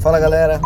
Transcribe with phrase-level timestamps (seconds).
[0.00, 0.58] Fala galera,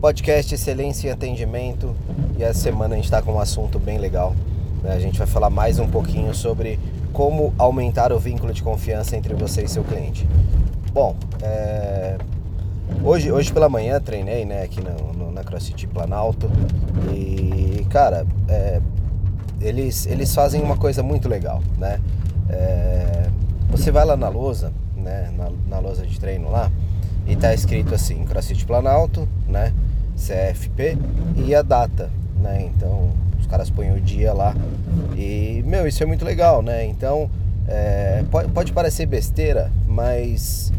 [0.00, 1.92] podcast Excelência em Atendimento
[2.38, 4.32] e essa semana a gente está com um assunto bem legal.
[4.80, 4.92] Né?
[4.92, 6.78] A gente vai falar mais um pouquinho sobre
[7.12, 10.24] como aumentar o vínculo de confiança entre você e seu cliente.
[10.92, 12.16] Bom, é...
[13.02, 16.48] hoje, hoje pela manhã treinei né, aqui no, no, na CrossFit Planalto
[17.12, 18.80] e cara, é...
[19.60, 22.00] eles, eles fazem uma coisa muito legal, né?
[22.48, 23.28] É...
[23.72, 26.70] Você vai lá na lousa, né, na, na lousa de treino lá,
[27.28, 29.72] e tá escrito assim, CrossFit Planalto, né?
[30.16, 30.96] CFP
[31.36, 32.70] e a data, né?
[32.74, 34.56] Então os caras põem o dia lá
[35.14, 36.86] e meu, isso é muito legal, né?
[36.86, 37.30] Então
[37.68, 40.72] é, pode, pode parecer besteira, mas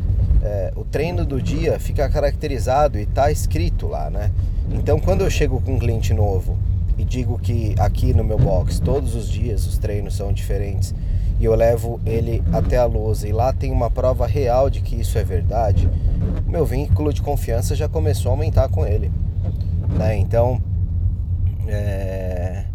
[0.44, 4.32] é, o treino do dia fica caracterizado e tá escrito lá, né?
[4.72, 6.58] Então quando eu chego com um cliente novo
[6.98, 10.96] e digo que aqui no meu box todos os dias os treinos são diferentes
[11.40, 15.00] e eu levo ele até a lousa e lá tem uma prova real de que
[15.00, 15.90] isso é verdade,
[16.50, 19.12] meu vínculo de confiança já começou a aumentar com ele.
[19.98, 20.18] Né?
[20.18, 20.62] Então,
[21.68, 22.66] é...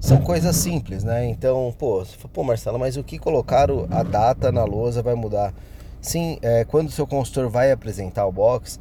[0.00, 1.26] são coisas simples, né?
[1.28, 5.52] Então, pô, pô, Marcelo, mas o que colocar a data na lousa vai mudar?
[6.00, 8.78] Sim, é, quando o seu consultor vai apresentar o box,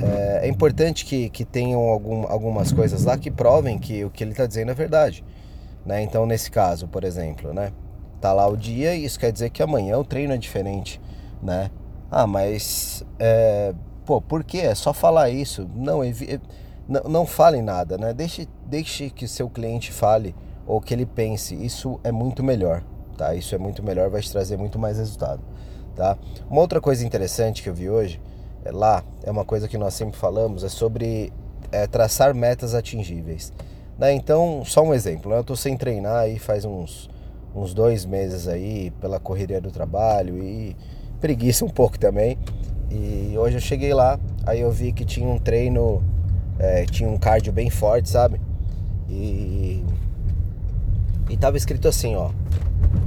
[0.00, 4.22] é, é importante que, que tenham algum, algumas coisas lá que provem que o que
[4.22, 5.24] ele está dizendo é verdade.
[5.84, 6.02] Né?
[6.02, 7.72] Então, nesse caso, por exemplo, né?
[8.20, 11.00] Tá lá o dia e isso quer dizer que amanhã o treino é diferente,
[11.42, 11.70] né?
[12.14, 13.74] Ah, mas é,
[14.04, 14.60] pô, por que?
[14.60, 15.66] É só falar isso.
[15.74, 16.38] Não, evi,
[16.86, 18.12] não, não fale nada, né?
[18.12, 20.34] Deixe, deixe que seu cliente fale
[20.66, 21.54] ou que ele pense.
[21.54, 22.84] Isso é muito melhor,
[23.16, 23.34] tá?
[23.34, 25.40] Isso é muito melhor, vai te trazer muito mais resultado,
[25.96, 26.18] tá?
[26.50, 28.20] Uma outra coisa interessante que eu vi hoje
[28.62, 31.32] é lá é uma coisa que nós sempre falamos é sobre
[31.72, 33.54] é, traçar metas atingíveis.
[33.98, 34.12] Né?
[34.12, 35.38] Então, só um exemplo, né?
[35.38, 37.10] eu estou sem treinar aí faz uns
[37.54, 40.76] uns dois meses aí pela correria do trabalho e
[41.22, 42.36] preguiça um pouco também.
[42.90, 46.02] E hoje eu cheguei lá, aí eu vi que tinha um treino,
[46.58, 48.38] é, tinha um cardio bem forte, sabe?
[49.08, 49.82] E,
[51.30, 52.30] e tava escrito assim, ó,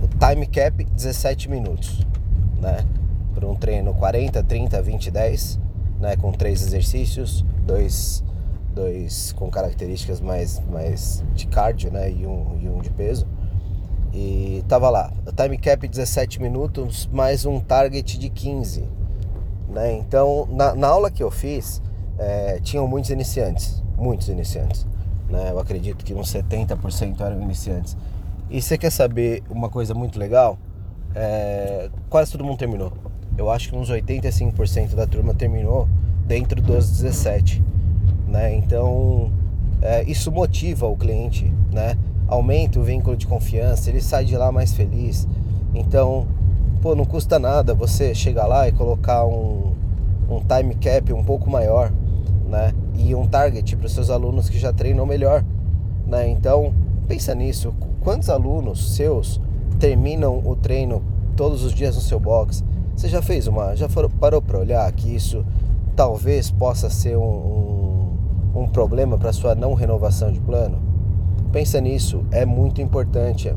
[0.01, 1.99] o time cap 17 minutos,
[2.59, 2.77] né?
[3.35, 5.59] Para um treino 40, 30, 20, 10,
[5.99, 6.15] né?
[6.15, 8.23] Com três exercícios, dois,
[8.73, 12.09] dois com características mais, mais de cardio, né?
[12.09, 13.27] E um, e um de peso.
[14.17, 18.85] E tava lá, time cap 17 minutos, mais um target de 15.
[19.67, 19.91] Né?
[19.97, 21.81] Então, na, na aula que eu fiz,
[22.17, 24.87] é, tinham muitos iniciantes, muitos iniciantes.
[25.29, 25.51] Né?
[25.51, 27.97] Eu acredito que uns 70% eram iniciantes.
[28.49, 30.57] E você quer saber uma coisa muito legal?
[31.13, 32.93] É, quase todo mundo terminou.
[33.37, 35.89] Eu acho que uns 85% da turma terminou
[36.25, 37.61] dentro dos 17.
[38.29, 38.55] Né?
[38.55, 39.29] Então,
[39.81, 41.97] é, isso motiva o cliente, né?
[42.27, 45.27] Aumenta o vínculo de confiança, ele sai de lá mais feliz.
[45.73, 46.27] Então,
[46.81, 49.73] pô, não custa nada você chegar lá e colocar um,
[50.29, 51.91] um time cap um pouco maior,
[52.47, 52.73] né?
[52.97, 55.43] E um target para os seus alunos que já treinam melhor,
[56.07, 56.27] né?
[56.29, 56.73] Então,
[57.07, 57.73] pensa nisso.
[58.01, 59.41] Quantos alunos seus
[59.79, 61.01] terminam o treino
[61.35, 62.63] todos os dias no seu box?
[62.95, 63.87] Você já fez uma, já
[64.19, 65.45] parou para olhar que isso
[65.95, 67.23] talvez possa ser um,
[68.55, 70.94] um, um problema para sua não renovação de plano?
[71.51, 73.53] Pensa nisso, é muito importante.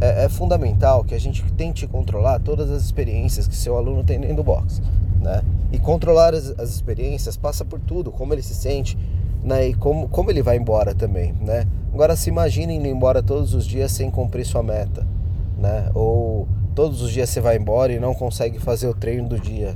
[0.00, 4.20] É, é, fundamental que a gente tente controlar todas as experiências que seu aluno tem
[4.20, 4.82] dentro do box,
[5.22, 5.42] né?
[5.72, 8.98] E controlar as, as experiências passa por tudo, como ele se sente,
[9.42, 9.68] né?
[9.68, 11.66] E como, como ele vai embora também, né?
[11.94, 15.06] Agora se imagine indo embora todos os dias sem cumprir sua meta,
[15.58, 15.90] né?
[15.94, 19.74] Ou todos os dias você vai embora e não consegue fazer o treino do dia,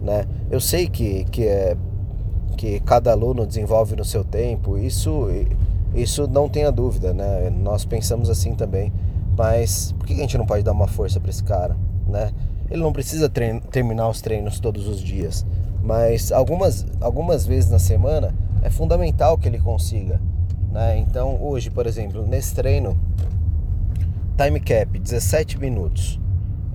[0.00, 0.24] né?
[0.48, 1.76] Eu sei que, que é
[2.56, 5.28] que cada aluno desenvolve no seu tempo, isso
[5.94, 7.50] isso não tenha dúvida, né?
[7.50, 8.92] Nós pensamos assim também.
[9.36, 11.76] Mas por que a gente não pode dar uma força para esse cara,
[12.06, 12.32] né?
[12.70, 13.30] Ele não precisa
[13.70, 15.46] terminar os treinos todos os dias,
[15.82, 20.20] mas algumas, algumas vezes na semana é fundamental que ele consiga,
[20.72, 20.98] né?
[20.98, 22.98] Então hoje, por exemplo, nesse treino,
[24.36, 26.20] time cap 17 minutos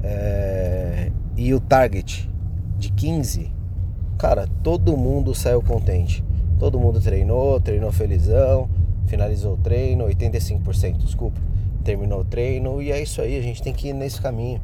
[0.01, 2.29] é, e o target
[2.79, 3.51] de 15,
[4.17, 6.23] cara, todo mundo saiu contente.
[6.59, 8.69] Todo mundo treinou, treinou felizão,
[9.07, 11.39] finalizou o treino, 85%, desculpa,
[11.83, 14.61] terminou o treino e é isso aí, a gente tem que ir nesse caminho,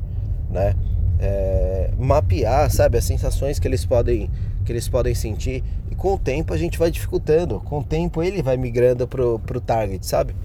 [0.49, 0.73] né?
[1.21, 4.29] É, mapear, sabe, as sensações que eles podem
[4.63, 8.21] que eles podem sentir e com o tempo a gente vai dificultando, com o tempo
[8.23, 10.35] ele vai migrando pro, pro target, sabe?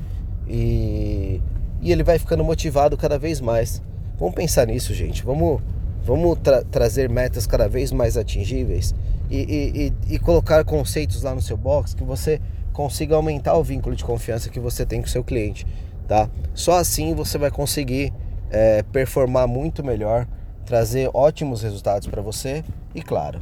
[0.49, 1.41] E,
[1.81, 3.83] e ele vai ficando motivado cada vez mais.
[4.19, 5.25] Vamos pensar nisso, gente.
[5.25, 5.61] Vamos,
[6.05, 8.95] vamos tra trazer metas cada vez mais atingíveis
[9.31, 12.41] e, e, e, e colocar conceitos lá no seu box que você
[12.75, 15.67] consiga aumentar o vínculo de confiança que você tem com o seu cliente,
[16.07, 16.29] tá?
[16.53, 18.13] Só assim você vai conseguir
[18.51, 20.27] é, performar muito melhor,
[20.67, 22.63] trazer ótimos resultados para você
[22.95, 23.41] e, claro,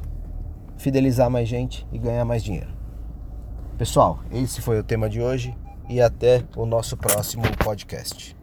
[0.76, 2.70] fidelizar mais gente e ganhar mais dinheiro.
[3.78, 5.56] Pessoal, esse foi o tema de hoje
[5.88, 8.36] e até o nosso próximo podcast.